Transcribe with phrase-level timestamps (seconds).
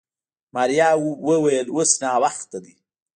[0.55, 0.89] ماريا
[1.27, 2.73] وويل اوس ناوخته دی.